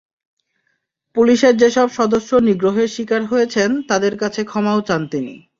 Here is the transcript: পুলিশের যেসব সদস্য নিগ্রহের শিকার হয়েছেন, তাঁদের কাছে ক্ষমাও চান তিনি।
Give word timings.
পুলিশের 1.15 1.53
যেসব 1.57 1.87
সদস্য 1.89 2.31
নিগ্রহের 2.47 2.89
শিকার 2.89 3.21
হয়েছেন, 3.25 3.69
তাঁদের 3.87 4.13
কাছে 4.17 4.41
ক্ষমাও 4.43 4.79
চান 4.81 5.01
তিনি। 5.07 5.33